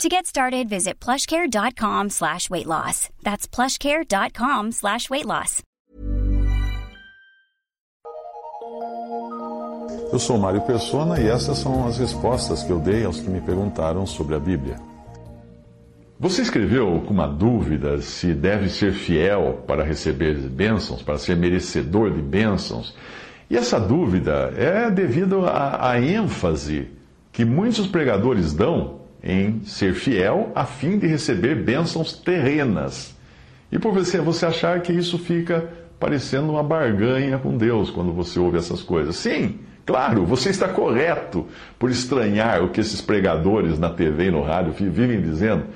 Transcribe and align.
To 0.00 0.08
get 0.08 0.26
started, 0.26 0.68
visit 0.68 0.98
plushcare.com 0.98 2.10
slash 2.10 2.50
weight 2.50 2.66
loss. 2.66 3.08
That's 3.22 3.46
plushcare.com 3.46 4.72
slash 4.72 5.08
weight 5.08 5.26
loss. 5.26 5.62
Eu 10.12 10.18
sou 10.18 10.36
Mário 10.38 10.60
Persona 10.62 11.20
e 11.20 11.28
essas 11.28 11.58
são 11.58 11.86
as 11.86 11.98
respostas 11.98 12.62
que 12.62 12.70
eu 12.70 12.78
dei 12.78 13.04
aos 13.04 13.20
que 13.20 13.30
me 13.30 13.40
perguntaram 13.40 14.04
sobre 14.04 14.34
a 14.34 14.38
Bíblia. 14.38 14.76
Você 16.18 16.42
escreveu 16.42 17.02
com 17.06 17.14
uma 17.14 17.26
dúvida 17.26 18.00
se 18.02 18.34
deve 18.34 18.68
ser 18.68 18.92
fiel 18.92 19.62
para 19.66 19.84
receber 19.84 20.34
bênçãos, 20.34 21.02
para 21.02 21.18
ser 21.18 21.36
merecedor 21.36 22.10
de 22.10 22.20
bênçãos. 22.20 22.94
E 23.48 23.56
essa 23.56 23.78
dúvida 23.78 24.52
é 24.56 24.90
devido 24.90 25.46
à, 25.46 25.90
à 25.92 26.00
ênfase 26.00 26.90
que 27.32 27.44
muitos 27.44 27.86
pregadores 27.86 28.52
dão 28.52 29.01
em 29.22 29.60
ser 29.64 29.94
fiel 29.94 30.50
a 30.54 30.64
fim 30.64 30.98
de 30.98 31.06
receber 31.06 31.54
bênçãos 31.54 32.12
terrenas. 32.12 33.14
E 33.70 33.78
por 33.78 33.92
você, 33.92 34.18
você 34.20 34.44
achar 34.44 34.80
que 34.80 34.92
isso 34.92 35.18
fica 35.18 35.68
parecendo 35.98 36.50
uma 36.50 36.62
barganha 36.62 37.38
com 37.38 37.56
Deus 37.56 37.90
quando 37.90 38.12
você 38.12 38.38
ouve 38.38 38.58
essas 38.58 38.82
coisas. 38.82 39.14
Sim, 39.16 39.60
claro, 39.86 40.26
você 40.26 40.50
está 40.50 40.68
correto 40.68 41.46
por 41.78 41.90
estranhar 41.90 42.64
o 42.64 42.70
que 42.70 42.80
esses 42.80 43.00
pregadores 43.00 43.78
na 43.78 43.88
TV 43.88 44.26
e 44.26 44.30
no 44.30 44.42
rádio 44.42 44.72
vivem 44.72 45.20
dizendo. 45.22 45.66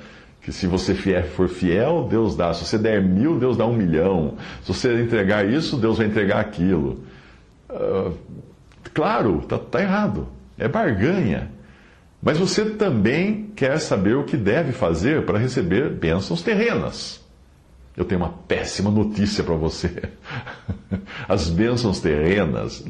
Que 0.42 0.52
se 0.52 0.66
você 0.66 0.94
for 1.34 1.48
fiel, 1.48 2.06
Deus 2.08 2.36
dá. 2.36 2.54
Se 2.54 2.64
você 2.64 2.78
der 2.78 3.02
mil, 3.02 3.36
Deus 3.36 3.56
dá 3.56 3.66
um 3.66 3.72
milhão. 3.72 4.36
Se 4.62 4.72
você 4.72 5.02
entregar 5.02 5.44
isso, 5.44 5.76
Deus 5.76 5.98
vai 5.98 6.06
entregar 6.06 6.38
aquilo. 6.38 7.00
Uh, 7.68 8.12
claro, 8.94 9.40
está 9.42 9.58
tá 9.58 9.80
errado. 9.80 10.28
É 10.56 10.68
barganha. 10.68 11.50
Mas 12.22 12.38
você 12.38 12.64
também 12.70 13.50
quer 13.54 13.78
saber 13.78 14.16
o 14.16 14.24
que 14.24 14.36
deve 14.36 14.72
fazer 14.72 15.24
para 15.24 15.38
receber 15.38 15.90
bênçãos 15.90 16.42
terrenas. 16.42 17.24
Eu 17.96 18.04
tenho 18.04 18.20
uma 18.20 18.32
péssima 18.46 18.90
notícia 18.90 19.42
para 19.42 19.54
você. 19.54 20.02
As 21.26 21.48
bênçãos 21.48 22.00
terrenas 22.00 22.84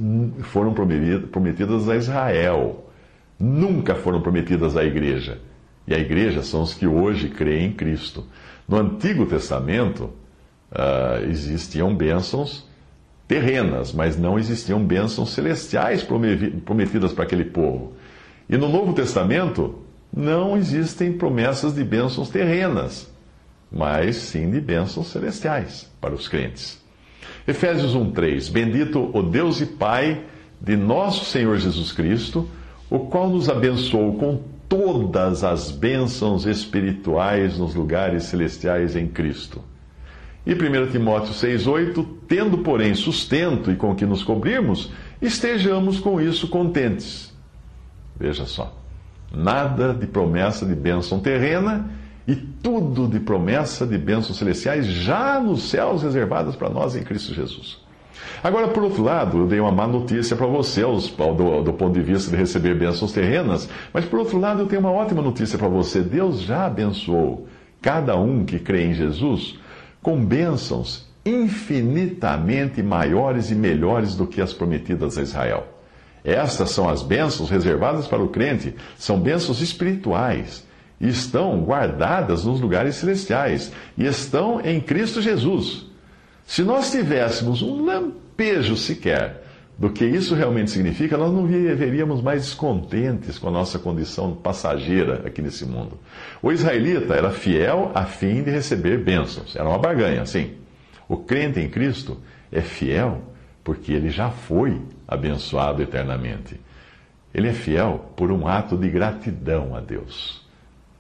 foram 0.45 0.75
prometidas 0.75 1.89
a 1.89 1.97
Israel, 1.97 2.91
nunca 3.39 3.95
foram 3.95 4.21
prometidas 4.21 4.77
à 4.77 4.85
igreja. 4.85 5.39
E 5.87 5.95
a 5.95 5.99
igreja 5.99 6.43
são 6.43 6.63
os 6.63 6.75
que 6.75 6.87
hoje 6.87 7.29
creem 7.29 7.69
em 7.69 7.73
Cristo. 7.73 8.25
No 8.69 8.77
Antigo 8.77 9.27
Testamento 9.27 10.11
uh, 10.73 11.25
existiam 11.29 11.95
bênçãos 11.95 12.67
terrenas, 13.29 13.93
mas 13.93 14.17
não 14.17 14.39
existiam 14.39 14.85
bênçãos 14.85 15.33
celestiais 15.33 16.03
prometidas 16.65 17.13
para 17.13 17.25
aquele 17.25 17.45
povo. 17.45 17.93
E 18.49 18.57
no 18.57 18.69
Novo 18.69 18.93
Testamento 18.93 19.77
não 20.15 20.57
existem 20.57 21.13
promessas 21.13 21.75
de 21.75 21.83
bênçãos 21.83 22.31
terrenas, 22.31 23.11
mas 23.71 24.17
sim 24.17 24.51
de 24.51 24.61
bênçãos 24.61 25.09
celestiais 25.09 25.91
para 26.01 26.15
os 26.15 26.29
crentes. 26.29 26.81
Efésios 27.47 27.95
1:3 27.95 28.49
Bendito 28.49 29.11
o 29.13 29.23
Deus 29.23 29.61
e 29.61 29.67
Pai 29.67 30.25
de 30.61 30.77
nosso 30.77 31.25
Senhor 31.25 31.59
Jesus 31.59 31.93
Cristo, 31.93 32.49
o 32.89 33.01
qual 33.01 33.29
nos 33.29 33.49
abençoou 33.49 34.15
com 34.15 34.41
todas 34.69 35.45
as 35.45 35.71
bênçãos 35.71 36.47
espirituais 36.47 37.59
nos 37.59 37.75
lugares 37.75 38.25
celestiais 38.25 38.97
em 38.97 39.07
Cristo. 39.07 39.63
E 40.47 40.55
1 40.55 40.93
Timóteo 40.93 41.35
6,8: 41.35 42.07
Tendo, 42.29 42.59
porém, 42.59 42.95
sustento 42.95 43.71
e 43.71 43.77
com 43.77 43.95
que 43.95 44.07
nos 44.07 44.23
cobrirmos, 44.23 44.93
estejamos 45.21 45.99
com 45.99 46.21
isso 46.21 46.49
contentes. 46.49 47.36
Veja 48.19 48.47
só. 48.47 48.75
Nada 49.35 49.93
de 49.93 50.07
promessa 50.07 50.65
de 50.65 50.75
bênção 50.75 51.19
terrena 51.21 51.91
e 52.27 52.35
tudo 52.35 53.07
de 53.07 53.21
promessa 53.21 53.87
de 53.87 53.99
bênçãos 53.99 54.39
celestiais 54.39 54.87
já 54.87 55.39
nos 55.41 55.69
céus 55.69 56.03
reservadas 56.03 56.57
para 56.57 56.69
nós 56.69 56.97
em 56.97 57.03
Cristo 57.03 57.35
Jesus. 57.35 57.79
Agora, 58.43 58.69
por 58.69 58.83
outro 58.83 59.03
lado, 59.03 59.39
eu 59.39 59.47
dei 59.47 59.61
uma 59.61 59.71
má 59.71 59.87
notícia 59.87 60.37
para 60.37 60.47
você 60.47 60.83
do, 60.83 61.63
do, 61.63 61.73
ponto 61.73 61.95
de 61.95 62.03
vista 62.03 62.31
de 62.31 62.37
receber 62.37 62.75
bênçãos 62.75 63.13
terrenas, 63.13 63.69
mas 63.93 64.05
por 64.05 64.19
outro 64.19 64.39
lado, 64.39 64.63
eu 64.63 64.67
tenho 64.67 64.81
uma 64.81 64.91
ótima 64.91 65.23
notícia 65.23 65.59
para 65.59 65.69
você. 65.69 66.01
Deus 66.01 66.41
já 66.41 66.67
abençoou 66.67 67.47
cada 67.81 68.17
um 68.17 68.45
que 68.45 68.59
crê 68.59 68.85
em 68.85 68.95
Jesus 68.95 69.59
com 70.03 70.25
bênçãos 70.25 71.07
infinitamente 71.25 72.83
maiores 72.83 73.51
e 73.51 73.55
melhores 73.55 74.15
do 74.15 74.27
que 74.27 74.41
as 74.41 74.53
prometidas 74.53 75.19
a 75.19 75.23
Israel. 75.23 75.76
Estas 76.27 76.71
são 76.71 76.89
as 76.89 77.05
bênçãos 77.05 77.49
reservadas 77.49 78.09
para 78.09 78.21
o 78.21 78.29
crente, 78.29 78.75
são 78.99 79.21
bênçãos 79.21 79.61
espirituais 79.61 80.67
e 81.01 81.09
estão 81.09 81.61
guardadas 81.61 82.45
nos 82.45 82.61
lugares 82.61 82.97
celestiais 82.97 83.71
e 83.97 84.05
estão 84.05 84.61
em 84.61 84.81
Cristo 84.81 85.23
Jesus. 85.23 85.87
Se 86.45 86.65
nós 86.65 86.91
tivéssemos 86.91 87.63
um 87.63 87.85
lampejo 87.85 88.77
sequer 88.77 89.45
do 89.79 89.89
que 89.91 90.05
isso 90.05 90.35
realmente 90.35 90.73
significa, 90.73 91.17
nós 91.17 91.33
não 91.33 91.47
viveríamos 91.47 92.21
mais 92.21 92.43
descontentes 92.43 93.39
com 93.39 93.47
a 93.47 93.53
nossa 93.53 93.79
condição 93.79 94.35
passageira 94.35 95.23
aqui 95.27 95.41
nesse 95.41 95.65
mundo. 95.65 95.97
O 96.43 96.51
israelita 96.51 97.15
era 97.15 97.31
fiel 97.31 97.93
a 97.95 98.05
fim 98.05 98.43
de 98.43 98.51
receber 98.51 98.99
bênçãos, 98.99 99.55
era 99.55 99.69
uma 99.69 99.79
barganha, 99.79 100.27
sim. 100.27 100.55
O 101.09 101.19
crente 101.19 101.61
em 101.61 101.69
Cristo 101.69 102.19
é 102.51 102.61
fiel 102.61 103.23
porque 103.67 103.93
ele 103.93 104.11
já 104.11 104.31
foi 104.31 104.81
abençoado 105.09 105.83
eternamente. 105.83 106.61
Ele 107.35 107.49
é 107.49 107.53
fiel 107.53 108.13
por 108.17 108.31
um 108.31 108.47
ato 108.47 108.77
de 108.77 108.89
gratidão 108.89 109.75
a 109.75 109.81
Deus. 109.81 110.47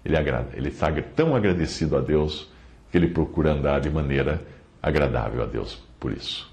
Ele, 0.04 0.16
agrada, 0.16 0.49
ele 0.53 0.71
está 0.71 0.91
tão 1.00 1.37
agradecido 1.37 1.97
a 1.97 2.00
Deus 2.00 2.50
que 2.91 2.99
ele 2.99 3.06
procura 3.06 3.53
andar 3.53 3.81
de 3.81 3.88
maneira 3.88 4.43
agradável 4.82 5.44
a 5.44 5.47
Deus 5.47 5.81
por 6.00 6.10
isso. 6.10 6.53